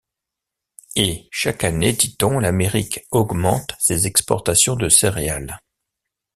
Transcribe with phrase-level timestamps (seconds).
[0.95, 5.59] Et, chaque année, dit-on, l’Amérique augmente ses exportations de céréales.